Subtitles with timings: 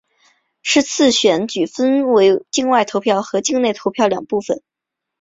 [0.63, 4.63] 是次选举分为境外投票和境内投票两部分。